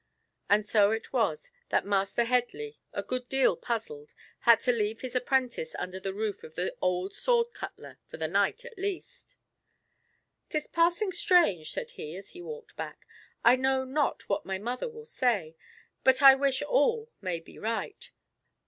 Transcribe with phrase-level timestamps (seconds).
[0.49, 5.15] And so it was that Master Headley, a good deal puzzled, had to leave his
[5.15, 9.37] apprentice under the roof of the old sword cutler for the night at least.
[10.49, 13.05] "'Tis passing strange," said he, as he walked back;
[13.45, 15.55] "I know not what my mother will say,
[16.03, 18.09] but I wish all may be right.